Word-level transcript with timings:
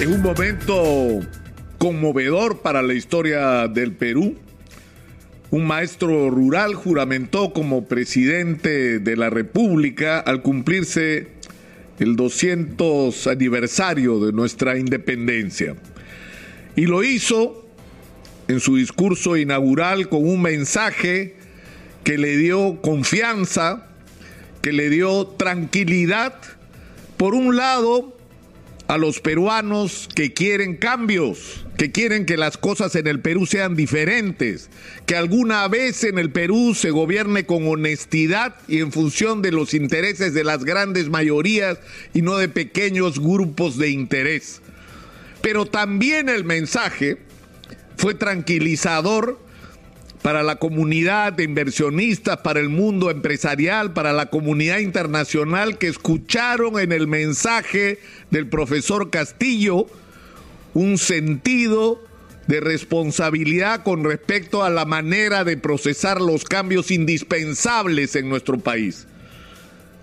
En 0.00 0.14
un 0.14 0.22
momento 0.22 1.20
conmovedor 1.76 2.62
para 2.62 2.80
la 2.80 2.94
historia 2.94 3.68
del 3.68 3.92
Perú, 3.92 4.34
un 5.50 5.66
maestro 5.66 6.30
rural 6.30 6.74
juramentó 6.74 7.52
como 7.52 7.84
presidente 7.84 8.98
de 8.98 9.16
la 9.16 9.28
República 9.28 10.18
al 10.18 10.40
cumplirse 10.40 11.28
el 11.98 12.16
200 12.16 13.26
aniversario 13.26 14.24
de 14.24 14.32
nuestra 14.32 14.78
independencia. 14.78 15.76
Y 16.76 16.86
lo 16.86 17.02
hizo 17.02 17.68
en 18.48 18.60
su 18.60 18.76
discurso 18.76 19.36
inaugural 19.36 20.08
con 20.08 20.26
un 20.26 20.40
mensaje 20.40 21.34
que 22.04 22.16
le 22.16 22.38
dio 22.38 22.80
confianza, 22.80 23.86
que 24.62 24.72
le 24.72 24.88
dio 24.88 25.26
tranquilidad, 25.26 26.40
por 27.18 27.34
un 27.34 27.54
lado, 27.54 28.16
a 28.90 28.98
los 28.98 29.20
peruanos 29.20 30.08
que 30.16 30.32
quieren 30.32 30.76
cambios, 30.76 31.64
que 31.78 31.92
quieren 31.92 32.26
que 32.26 32.36
las 32.36 32.58
cosas 32.58 32.96
en 32.96 33.06
el 33.06 33.20
Perú 33.20 33.46
sean 33.46 33.76
diferentes, 33.76 34.68
que 35.06 35.14
alguna 35.14 35.68
vez 35.68 36.02
en 36.02 36.18
el 36.18 36.32
Perú 36.32 36.74
se 36.74 36.90
gobierne 36.90 37.46
con 37.46 37.68
honestidad 37.68 38.56
y 38.66 38.80
en 38.80 38.90
función 38.90 39.42
de 39.42 39.52
los 39.52 39.74
intereses 39.74 40.34
de 40.34 40.42
las 40.42 40.64
grandes 40.64 41.08
mayorías 41.08 41.78
y 42.14 42.22
no 42.22 42.36
de 42.36 42.48
pequeños 42.48 43.20
grupos 43.20 43.78
de 43.78 43.90
interés. 43.90 44.60
Pero 45.40 45.66
también 45.66 46.28
el 46.28 46.42
mensaje 46.42 47.18
fue 47.96 48.14
tranquilizador 48.14 49.38
para 50.22 50.42
la 50.42 50.56
comunidad 50.56 51.32
de 51.32 51.44
inversionistas, 51.44 52.38
para 52.38 52.60
el 52.60 52.68
mundo 52.68 53.10
empresarial, 53.10 53.92
para 53.92 54.12
la 54.12 54.26
comunidad 54.26 54.78
internacional 54.78 55.78
que 55.78 55.88
escucharon 55.88 56.78
en 56.78 56.92
el 56.92 57.06
mensaje 57.06 57.98
del 58.30 58.46
profesor 58.46 59.10
Castillo 59.10 59.86
un 60.74 60.98
sentido 60.98 62.04
de 62.46 62.60
responsabilidad 62.60 63.82
con 63.82 64.04
respecto 64.04 64.62
a 64.62 64.70
la 64.70 64.84
manera 64.84 65.44
de 65.44 65.56
procesar 65.56 66.20
los 66.20 66.44
cambios 66.44 66.90
indispensables 66.90 68.14
en 68.16 68.28
nuestro 68.28 68.58
país. 68.58 69.06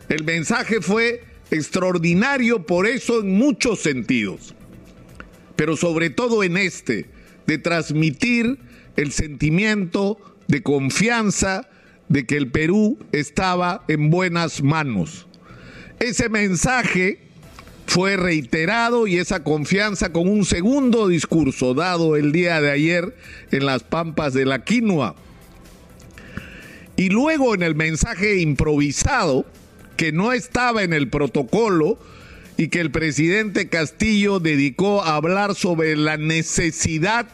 El 0.09 0.23
mensaje 0.23 0.81
fue 0.81 1.23
extraordinario 1.51 2.65
por 2.65 2.87
eso 2.87 3.19
en 3.21 3.37
muchos 3.37 3.79
sentidos, 3.79 4.55
pero 5.55 5.77
sobre 5.77 6.09
todo 6.09 6.43
en 6.43 6.57
este, 6.57 7.05
de 7.45 7.57
transmitir 7.57 8.57
el 8.97 9.13
sentimiento 9.13 10.19
de 10.47 10.61
confianza 10.61 11.69
de 12.09 12.25
que 12.25 12.35
el 12.37 12.51
Perú 12.51 12.97
estaba 13.11 13.83
en 13.87 14.09
buenas 14.09 14.61
manos. 14.61 15.27
Ese 15.99 16.29
mensaje 16.29 17.19
fue 17.85 18.17
reiterado 18.17 19.07
y 19.07 19.17
esa 19.17 19.43
confianza 19.43 20.11
con 20.11 20.27
un 20.27 20.45
segundo 20.45 21.07
discurso 21.07 21.73
dado 21.73 22.15
el 22.15 22.31
día 22.31 22.59
de 22.59 22.71
ayer 22.71 23.15
en 23.51 23.65
las 23.65 23.83
pampas 23.83 24.33
de 24.33 24.45
la 24.45 24.63
quinoa. 24.63 25.15
Y 26.97 27.09
luego 27.09 27.55
en 27.55 27.63
el 27.63 27.75
mensaje 27.75 28.39
improvisado, 28.39 29.45
que 29.95 30.11
no 30.11 30.33
estaba 30.33 30.83
en 30.83 30.93
el 30.93 31.09
protocolo 31.09 31.99
y 32.57 32.67
que 32.69 32.81
el 32.81 32.91
presidente 32.91 33.69
Castillo 33.69 34.39
dedicó 34.39 35.03
a 35.03 35.15
hablar 35.15 35.55
sobre 35.55 35.95
la 35.95 36.17
necesidad 36.17 37.27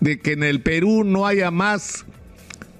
de 0.00 0.18
que 0.18 0.32
en 0.32 0.42
el 0.42 0.60
Perú 0.60 1.04
no 1.04 1.26
haya 1.26 1.50
más 1.50 2.04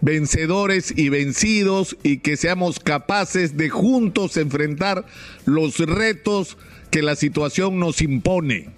vencedores 0.00 0.92
y 0.97 1.09
vencidos 1.09 1.97
y 2.03 2.19
que 2.19 2.36
seamos 2.36 2.78
capaces 2.78 3.56
de 3.56 3.70
juntos 3.70 4.36
enfrentar 4.36 5.05
los 5.44 5.78
retos 5.78 6.56
que 6.91 7.03
la 7.03 7.17
situación 7.17 7.78
nos 7.78 8.03
impone. 8.03 8.69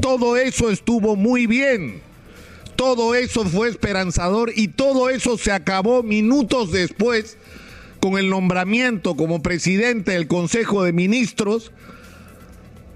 Todo 0.00 0.36
eso 0.36 0.70
estuvo 0.70 1.16
muy 1.16 1.46
bien. 1.46 2.00
Todo 2.76 3.14
eso 3.14 3.44
fue 3.44 3.68
esperanzador 3.68 4.52
y 4.54 4.68
todo 4.68 5.08
eso 5.08 5.38
se 5.38 5.50
acabó 5.50 6.02
minutos 6.02 6.72
después 6.72 7.38
con 8.00 8.18
el 8.18 8.28
nombramiento 8.28 9.16
como 9.16 9.42
presidente 9.42 10.12
del 10.12 10.28
Consejo 10.28 10.84
de 10.84 10.92
Ministros 10.92 11.72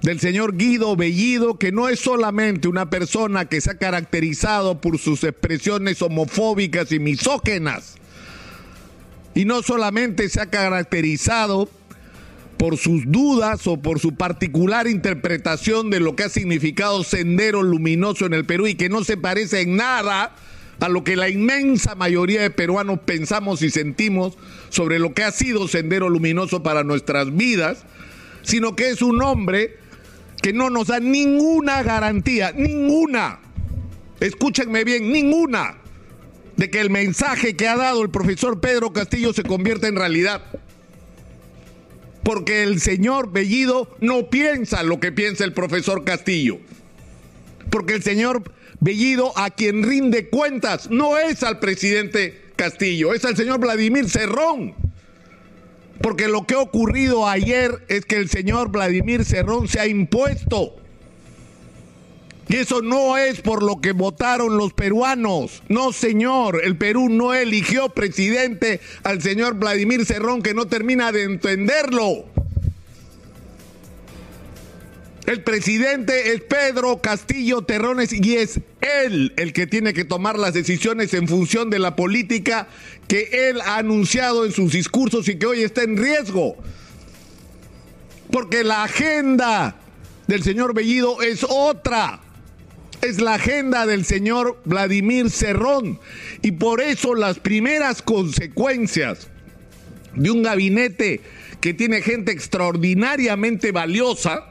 del 0.03 0.19
señor 0.19 0.57
Guido 0.57 0.97
Bellido, 0.97 1.59
que 1.59 1.73
no 1.73 1.89
es 1.89 2.01
solamente 2.01 2.69
una 2.69 2.89
persona 2.89 3.45
que 3.47 3.61
se 3.61 3.73
ha 3.73 3.79
caracterizado 3.79 4.81
por 4.81 4.99
sus 4.99 5.25
expresiones 5.25 6.01
homofóbicas 6.01 6.91
y 6.93 6.99
misógenas, 6.99 7.97
y 9.35 9.45
no 9.45 9.63
solamente 9.63 10.29
se 10.29 10.41
ha 10.41 10.47
caracterizado 10.47 11.69
por 12.57 12.77
sus 12.77 13.05
dudas 13.07 13.67
o 13.67 13.79
por 13.79 14.01
su 14.01 14.15
particular 14.15 14.87
interpretación 14.87 15.89
de 15.89 16.01
lo 16.01 16.15
que 16.15 16.25
ha 16.25 16.29
significado 16.29 17.05
Sendero 17.05 17.63
Luminoso 17.63 18.27
en 18.27 18.35
el 18.35 18.45
Perú 18.45 18.67
y 18.67 18.75
que 18.75 18.91
no 18.91 19.03
se 19.03 19.17
parece 19.17 19.63
en 19.63 19.77
nada 19.77 20.35
a 20.79 20.89
lo 20.89 21.05
que 21.05 21.17
la 21.17 21.29
inmensa 21.29 21.95
mayoría 21.95 22.43
de 22.43 22.51
peruanos 22.51 23.01
pensamos 23.01 23.63
y 23.63 23.71
sentimos 23.71 24.37
sobre 24.69 24.99
lo 24.99 25.15
que 25.15 25.25
ha 25.25 25.33
sido 25.33 25.69
Sendero 25.69 26.09
Luminoso 26.09 26.63
para 26.63 26.85
nuestras 26.85 27.35
vidas, 27.35 27.85
sino 28.43 28.77
que 28.77 28.91
es 28.91 29.01
un 29.01 29.23
hombre 29.23 29.79
que 30.41 30.53
no 30.53 30.71
nos 30.71 30.89
da 30.89 31.01
ninguna 31.01 31.83
garantía, 31.83 32.53
ninguna, 32.53 33.41
escúchenme 34.21 34.85
bien, 34.85 35.13
ninguna, 35.13 35.79
de 36.57 36.71
que 36.71 36.81
el 36.81 36.91
mensaje 36.91 37.57
que 37.57 37.69
ha 37.69 37.77
dado 37.77 38.03
el 38.03 38.11
profesor 38.11 38.61
Pedro 38.61 38.93
Castillo 38.93 39.33
se 39.33 39.43
convierta 39.43 39.89
en 39.89 39.97
realidad. 39.97 40.43
Porque 42.23 42.63
el 42.63 42.81
señor 42.81 43.33
Bellido 43.33 43.97
no 44.01 44.29
piensa 44.29 44.83
lo 44.83 45.01
que 45.01 45.11
piensa 45.11 45.45
el 45.45 45.55
profesor 45.55 46.05
Castillo. 46.05 46.59
Porque 47.71 47.95
el 47.95 48.03
señor 48.03 48.43
Bellido 48.79 49.37
a 49.39 49.51
quien 49.51 49.83
rinde 49.83 50.29
cuentas 50.29 50.91
no 50.91 51.17
es 51.19 51.43
al 51.43 51.61
presidente 51.61 52.43
Castillo, 52.57 53.15
es 53.15 53.25
al 53.25 53.37
señor 53.37 53.59
Vladimir 53.59 54.09
Cerrón 54.09 54.75
porque 56.01 56.29
lo 56.29 56.47
que 56.47 56.55
ha 56.55 56.61
ocurrido 56.61 57.27
ayer 57.27 57.85
es 57.89 58.07
que 58.07 58.17
el 58.17 58.29
señor 58.29 58.71
Vladimir 58.71 59.25
Cerrón 59.25 59.69
se 59.69 59.81
ha 59.81 59.87
impuesto. 59.87 60.77
Y 62.49 62.57
eso 62.57 62.83
no 62.83 63.17
es 63.17 63.43
por 63.43 63.63
lo 63.63 63.81
que 63.81 63.93
votaron 63.93 64.57
los 64.57 64.73
peruanos. 64.73 65.63
No, 65.69 65.93
señor, 65.93 66.61
el 66.65 66.77
Perú 66.77 67.09
no 67.09 67.33
eligió 67.33 67.91
presidente 67.91 68.81
al 69.05 69.23
señor 69.23 69.55
Vladimir 69.55 70.05
Cerrón 70.05 70.43
que 70.43 70.53
no 70.53 70.67
termina 70.67 71.13
de 71.13 71.23
entenderlo. 71.23 72.25
El 75.27 75.43
presidente 75.43 76.33
es 76.33 76.41
Pedro 76.41 77.01
Castillo 77.01 77.63
Terrones 77.63 78.13
y 78.13 78.37
es 78.37 78.61
él 78.81 79.33
el 79.37 79.53
que 79.53 79.67
tiene 79.67 79.93
que 79.93 80.05
tomar 80.05 80.39
las 80.39 80.55
decisiones 80.55 81.15
en 81.15 81.29
función 81.29 81.71
de 81.71 81.79
la 81.79 81.95
política 81.95 82.69
que 83.07 83.51
él 83.51 83.61
ha 83.61 83.77
anunciado 83.77 84.45
en 84.45 84.53
sus 84.53 84.73
discursos 84.73 85.29
y 85.29 85.37
que 85.37 85.47
hoy 85.47 85.63
está 85.63 85.83
en 85.83 85.97
riesgo. 85.97 86.57
Porque 88.31 88.65
la 88.65 88.85
agenda 88.85 89.77
del 90.27 90.43
señor 90.43 90.75
Bellido 90.75 91.21
es 91.23 91.45
otra. 91.49 92.21
Es 93.03 93.21
la 93.21 93.35
agenda 93.35 93.87
del 93.87 94.05
señor 94.05 94.61
Vladimir 94.65 95.31
Cerrón. 95.31 96.01
Y 96.43 96.53
por 96.53 96.81
eso 96.81 97.15
las 97.15 97.39
primeras 97.39 98.03
consecuencias 98.03 99.29
de 100.15 100.31
un 100.31 100.43
gabinete 100.43 101.21
que 101.61 101.75
tiene 101.75 102.03
gente 102.03 102.33
extraordinariamente 102.33 103.73
valiosa, 103.73 104.50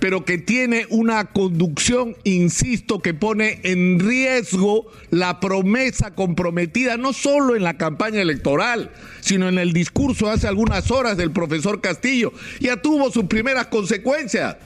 pero 0.00 0.24
que 0.24 0.38
tiene 0.38 0.86
una 0.90 1.24
conducción, 1.26 2.16
insisto, 2.24 3.00
que 3.00 3.14
pone 3.14 3.60
en 3.64 3.98
riesgo 3.98 4.86
la 5.10 5.40
promesa 5.40 6.14
comprometida 6.14 6.96
no 6.96 7.12
solo 7.12 7.56
en 7.56 7.64
la 7.64 7.76
campaña 7.76 8.20
electoral, 8.20 8.90
sino 9.20 9.48
en 9.48 9.58
el 9.58 9.72
discurso 9.72 10.30
hace 10.30 10.46
algunas 10.46 10.90
horas 10.90 11.16
del 11.16 11.32
profesor 11.32 11.80
Castillo. 11.80 12.32
Ya 12.60 12.76
tuvo 12.76 13.10
sus 13.10 13.24
primeras 13.24 13.66
consecuencias. 13.66 14.56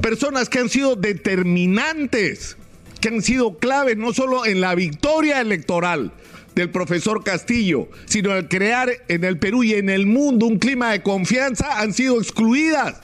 Personas 0.00 0.48
que 0.48 0.58
han 0.58 0.68
sido 0.68 0.96
determinantes, 0.96 2.56
que 3.00 3.08
han 3.08 3.22
sido 3.22 3.58
claves 3.58 3.96
no 3.96 4.12
solo 4.12 4.44
en 4.44 4.60
la 4.60 4.74
victoria 4.74 5.40
electoral, 5.40 6.12
del 6.56 6.70
profesor 6.70 7.22
Castillo, 7.22 7.88
sino 8.06 8.32
al 8.32 8.48
crear 8.48 8.90
en 9.08 9.24
el 9.24 9.38
Perú 9.38 9.62
y 9.62 9.74
en 9.74 9.90
el 9.90 10.06
mundo 10.06 10.46
un 10.46 10.58
clima 10.58 10.90
de 10.90 11.02
confianza, 11.02 11.80
han 11.80 11.92
sido 11.92 12.18
excluidas. 12.18 12.96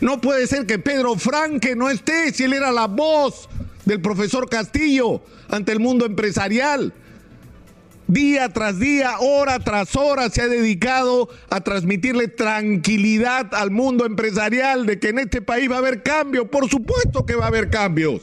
No 0.00 0.20
puede 0.20 0.46
ser 0.46 0.66
que 0.66 0.78
Pedro 0.78 1.16
Franque 1.16 1.76
no 1.76 1.90
esté 1.90 2.32
si 2.32 2.44
él 2.44 2.54
era 2.54 2.72
la 2.72 2.86
voz 2.86 3.48
del 3.84 4.00
profesor 4.00 4.48
Castillo 4.48 5.22
ante 5.48 5.72
el 5.72 5.80
mundo 5.80 6.06
empresarial. 6.06 6.94
Día 8.06 8.48
tras 8.48 8.80
día, 8.80 9.18
hora 9.20 9.60
tras 9.60 9.94
hora 9.94 10.30
se 10.30 10.42
ha 10.42 10.48
dedicado 10.48 11.28
a 11.48 11.60
transmitirle 11.60 12.26
tranquilidad 12.26 13.54
al 13.54 13.70
mundo 13.70 14.04
empresarial 14.04 14.84
de 14.84 14.98
que 14.98 15.10
en 15.10 15.20
este 15.20 15.42
país 15.42 15.70
va 15.70 15.76
a 15.76 15.78
haber 15.78 16.02
cambios. 16.02 16.48
Por 16.48 16.68
supuesto 16.68 17.24
que 17.24 17.36
va 17.36 17.44
a 17.44 17.48
haber 17.48 17.70
cambios, 17.70 18.22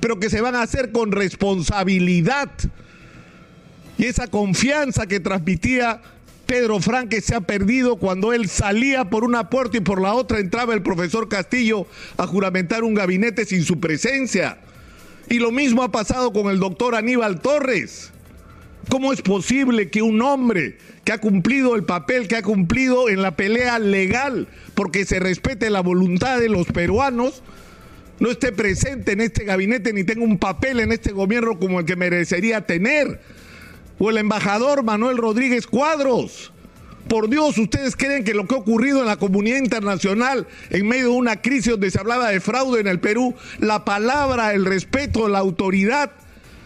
pero 0.00 0.20
que 0.20 0.28
se 0.28 0.42
van 0.42 0.54
a 0.54 0.62
hacer 0.62 0.92
con 0.92 1.12
responsabilidad. 1.12 2.50
Y 3.96 4.06
esa 4.06 4.26
confianza 4.26 5.06
que 5.06 5.20
transmitía 5.20 6.02
Pedro 6.52 6.80
Franque 6.80 7.22
se 7.22 7.34
ha 7.34 7.40
perdido 7.40 7.96
cuando 7.96 8.34
él 8.34 8.46
salía 8.46 9.06
por 9.06 9.24
una 9.24 9.48
puerta 9.48 9.78
y 9.78 9.80
por 9.80 10.02
la 10.02 10.12
otra 10.12 10.38
entraba 10.38 10.74
el 10.74 10.82
profesor 10.82 11.26
Castillo 11.26 11.86
a 12.18 12.26
juramentar 12.26 12.84
un 12.84 12.92
gabinete 12.92 13.46
sin 13.46 13.64
su 13.64 13.80
presencia. 13.80 14.58
Y 15.30 15.38
lo 15.38 15.50
mismo 15.50 15.82
ha 15.82 15.90
pasado 15.90 16.30
con 16.34 16.50
el 16.50 16.58
doctor 16.58 16.94
Aníbal 16.94 17.40
Torres. 17.40 18.10
¿Cómo 18.90 19.14
es 19.14 19.22
posible 19.22 19.88
que 19.88 20.02
un 20.02 20.20
hombre 20.20 20.76
que 21.04 21.12
ha 21.12 21.18
cumplido 21.22 21.74
el 21.74 21.84
papel 21.84 22.28
que 22.28 22.36
ha 22.36 22.42
cumplido 22.42 23.08
en 23.08 23.22
la 23.22 23.34
pelea 23.34 23.78
legal 23.78 24.46
porque 24.74 25.06
se 25.06 25.20
respete 25.20 25.70
la 25.70 25.80
voluntad 25.80 26.38
de 26.38 26.50
los 26.50 26.66
peruanos 26.66 27.42
no 28.20 28.30
esté 28.30 28.52
presente 28.52 29.12
en 29.12 29.22
este 29.22 29.44
gabinete 29.44 29.94
ni 29.94 30.04
tenga 30.04 30.22
un 30.22 30.38
papel 30.38 30.80
en 30.80 30.92
este 30.92 31.12
gobierno 31.12 31.58
como 31.58 31.80
el 31.80 31.86
que 31.86 31.96
merecería 31.96 32.66
tener? 32.66 33.20
O 34.04 34.10
el 34.10 34.18
embajador 34.18 34.82
Manuel 34.82 35.16
Rodríguez 35.16 35.68
Cuadros. 35.68 36.52
Por 37.06 37.30
Dios, 37.30 37.56
¿ustedes 37.56 37.94
creen 37.94 38.24
que 38.24 38.34
lo 38.34 38.48
que 38.48 38.56
ha 38.56 38.58
ocurrido 38.58 38.98
en 38.98 39.06
la 39.06 39.16
comunidad 39.16 39.58
internacional 39.58 40.48
en 40.70 40.88
medio 40.88 41.04
de 41.04 41.16
una 41.16 41.40
crisis 41.40 41.70
donde 41.70 41.88
se 41.88 42.00
hablaba 42.00 42.28
de 42.30 42.40
fraude 42.40 42.80
en 42.80 42.88
el 42.88 42.98
Perú, 42.98 43.32
la 43.60 43.84
palabra, 43.84 44.54
el 44.54 44.64
respeto, 44.64 45.28
la 45.28 45.38
autoridad 45.38 46.10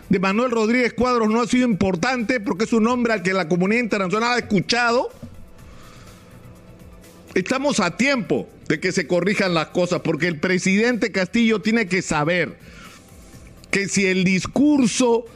de 0.09 0.19
Manuel 0.19 0.51
Rodríguez 0.51 0.95
Cuadros 0.95 1.29
no 1.29 1.43
ha 1.43 1.47
sido 1.47 1.69
importante 1.69 2.41
porque 2.41 2.65
es 2.65 2.73
un 2.73 2.87
hombre 2.87 3.13
al 3.13 3.23
que 3.23 3.35
la 3.35 3.49
comunidad 3.49 3.83
internacional 3.83 4.33
ha 4.33 4.39
escuchado. 4.39 5.11
Estamos 7.35 7.81
a 7.81 7.99
tiempo 7.99 8.49
de 8.67 8.81
que 8.81 8.93
se 8.93 9.07
corrijan 9.07 9.53
las 9.53 9.67
cosas 9.67 10.01
porque 10.01 10.27
el 10.27 10.41
presidente 10.41 11.13
Castillo 11.13 11.61
tiene 11.61 11.87
que 11.87 12.01
saber 12.01 12.57
que 13.71 13.89
si 13.89 14.07
el 14.07 14.25
discurso 14.25 15.27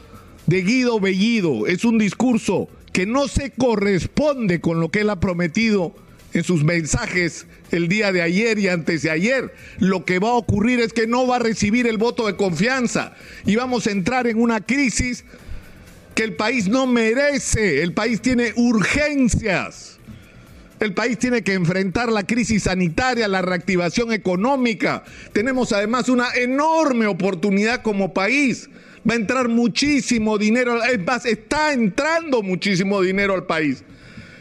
de 0.51 0.63
Guido 0.63 0.99
Bellido 0.99 1.69
es 1.69 1.85
un 1.85 1.97
discurso 1.97 2.69
que 2.93 3.07
no 3.07 3.29
se 3.29 3.53
corresponde 3.53 4.61
con 4.61 4.81
lo 4.81 4.91
que 4.91 5.03
él 5.03 5.11
ha 5.11 5.21
prometido 5.21 5.95
en 6.33 6.43
sus 6.43 6.65
mensajes 6.65 7.47
el 7.71 7.87
día 7.87 8.11
de 8.11 8.21
ayer 8.21 8.59
y 8.59 8.67
antes 8.67 9.03
de 9.03 9.11
ayer, 9.13 9.55
lo 9.79 10.05
que 10.05 10.19
va 10.19 10.31
a 10.31 10.35
ocurrir 10.35 10.81
es 10.81 10.93
que 10.93 11.07
no 11.07 11.25
va 11.25 11.37
a 11.37 11.39
recibir 11.39 11.87
el 11.87 11.99
voto 11.99 12.27
de 12.27 12.35
confianza 12.35 13.15
y 13.47 13.55
vamos 13.55 13.87
a 13.87 13.93
entrar 13.93 14.27
en 14.27 14.41
una 14.41 14.61
crisis 14.61 15.25
que 16.17 16.25
el 16.25 16.35
país 16.35 16.67
no 16.67 16.85
merece. 16.85 17.85
El 17.85 17.93
país 17.95 18.21
tiene 18.21 18.53
urgencias. 18.57 20.01
El 20.81 20.95
país 20.95 21.17
tiene 21.17 21.43
que 21.45 21.53
enfrentar 21.53 22.11
la 22.11 22.25
crisis 22.25 22.65
sanitaria, 22.65 23.29
la 23.29 23.43
reactivación 23.43 24.13
económica. 24.13 25.05
Tenemos 25.33 25.73
además 25.73 26.09
una 26.09 26.35
enorme 26.35 27.07
oportunidad 27.07 27.83
como 27.83 28.13
país. 28.13 28.69
Va 29.09 29.15
a 29.15 29.17
entrar 29.17 29.49
muchísimo 29.49 30.37
dinero, 30.37 30.83
es 30.85 31.05
más, 31.05 31.25
está 31.25 31.73
entrando 31.73 32.43
muchísimo 32.43 33.01
dinero 33.01 33.35
al 33.35 33.47
país 33.47 33.83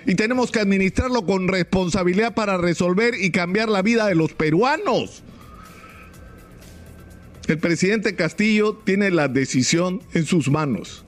y 0.06 0.16
tenemos 0.16 0.52
que 0.52 0.60
administrarlo 0.60 1.26
con 1.26 1.48
responsabilidad 1.48 2.34
para 2.34 2.58
resolver 2.58 3.14
y 3.14 3.32
cambiar 3.32 3.70
la 3.70 3.82
vida 3.82 4.08
de 4.08 4.16
los 4.16 4.34
peruanos. 4.34 5.24
El 7.48 7.58
presidente 7.58 8.16
Castillo 8.16 8.74
tiene 8.84 9.12
la 9.12 9.28
decisión 9.28 10.02
en 10.14 10.26
sus 10.26 10.50
manos. 10.50 11.06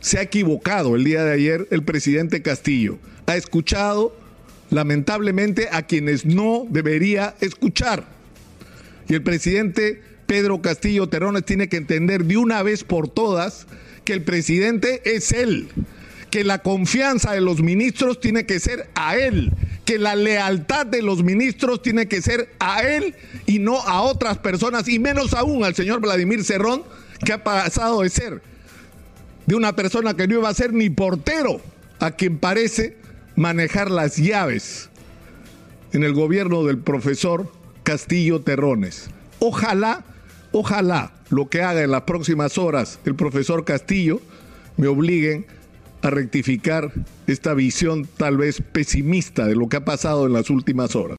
Se 0.00 0.18
ha 0.18 0.22
equivocado 0.22 0.94
el 0.94 1.04
día 1.04 1.24
de 1.24 1.32
ayer 1.32 1.68
el 1.70 1.82
presidente 1.82 2.42
Castillo. 2.42 2.98
Ha 3.26 3.36
escuchado 3.36 4.16
lamentablemente 4.70 5.68
a 5.72 5.82
quienes 5.82 6.24
no 6.24 6.66
debería 6.68 7.34
escuchar. 7.40 8.06
Y 9.08 9.14
el 9.14 9.22
presidente 9.22 10.02
Pedro 10.28 10.62
Castillo 10.62 11.08
Terrones 11.08 11.44
tiene 11.44 11.68
que 11.68 11.78
entender 11.78 12.24
de 12.24 12.36
una 12.36 12.62
vez 12.62 12.84
por 12.84 13.08
todas 13.08 13.66
que 14.04 14.12
el 14.12 14.22
presidente 14.22 15.02
es 15.04 15.32
él 15.32 15.68
que 16.30 16.44
la 16.44 16.58
confianza 16.58 17.32
de 17.32 17.40
los 17.40 17.62
ministros 17.62 18.20
tiene 18.20 18.44
que 18.46 18.60
ser 18.60 18.88
a 18.94 19.16
él, 19.16 19.52
que 19.84 19.98
la 19.98 20.14
lealtad 20.14 20.86
de 20.86 21.02
los 21.02 21.22
ministros 21.22 21.82
tiene 21.82 22.06
que 22.06 22.22
ser 22.22 22.50
a 22.58 22.82
él 22.82 23.14
y 23.46 23.58
no 23.58 23.80
a 23.80 24.02
otras 24.02 24.38
personas, 24.38 24.88
y 24.88 24.98
menos 24.98 25.34
aún 25.34 25.64
al 25.64 25.74
señor 25.74 26.00
Vladimir 26.00 26.44
Cerrón, 26.44 26.82
que 27.24 27.32
ha 27.32 27.44
pasado 27.44 28.02
de 28.02 28.10
ser 28.10 28.42
de 29.46 29.54
una 29.54 29.74
persona 29.74 30.14
que 30.14 30.28
no 30.28 30.34
iba 30.34 30.48
a 30.48 30.54
ser 30.54 30.72
ni 30.72 30.90
portero, 30.90 31.60
a 32.00 32.10
quien 32.10 32.38
parece 32.38 32.96
manejar 33.34 33.90
las 33.90 34.16
llaves 34.16 34.90
en 35.92 36.04
el 36.04 36.12
gobierno 36.12 36.64
del 36.64 36.78
profesor 36.78 37.50
Castillo 37.82 38.42
Terrones. 38.42 39.08
Ojalá, 39.38 40.04
ojalá 40.52 41.12
lo 41.30 41.48
que 41.48 41.62
haga 41.62 41.82
en 41.82 41.90
las 41.90 42.02
próximas 42.02 42.58
horas 42.58 42.98
el 43.04 43.14
profesor 43.14 43.64
Castillo 43.64 44.20
me 44.76 44.86
obliguen 44.86 45.46
a 46.02 46.10
rectificar 46.10 46.92
esta 47.26 47.54
visión 47.54 48.06
tal 48.16 48.36
vez 48.36 48.62
pesimista 48.72 49.46
de 49.46 49.56
lo 49.56 49.68
que 49.68 49.78
ha 49.78 49.84
pasado 49.84 50.26
en 50.26 50.32
las 50.32 50.50
últimas 50.50 50.94
horas. 50.94 51.16